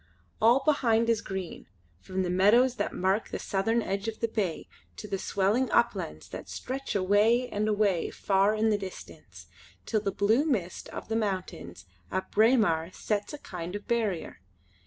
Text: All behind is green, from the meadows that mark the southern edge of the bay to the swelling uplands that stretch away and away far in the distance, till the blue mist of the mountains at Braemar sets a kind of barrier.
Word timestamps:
All 0.41 0.63
behind 0.65 1.11
is 1.11 1.21
green, 1.21 1.67
from 1.99 2.23
the 2.23 2.31
meadows 2.31 2.77
that 2.77 2.91
mark 2.91 3.29
the 3.29 3.37
southern 3.37 3.83
edge 3.83 4.07
of 4.07 4.19
the 4.19 4.27
bay 4.27 4.67
to 4.97 5.07
the 5.07 5.19
swelling 5.19 5.69
uplands 5.69 6.27
that 6.29 6.49
stretch 6.49 6.95
away 6.95 7.47
and 7.49 7.67
away 7.67 8.09
far 8.09 8.55
in 8.55 8.71
the 8.71 8.79
distance, 8.79 9.45
till 9.85 10.01
the 10.01 10.11
blue 10.11 10.43
mist 10.43 10.89
of 10.89 11.07
the 11.07 11.15
mountains 11.15 11.85
at 12.11 12.31
Braemar 12.31 12.89
sets 12.93 13.31
a 13.33 13.37
kind 13.37 13.75
of 13.75 13.87
barrier. 13.87 14.39